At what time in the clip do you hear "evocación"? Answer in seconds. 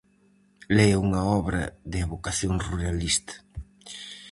2.05-2.53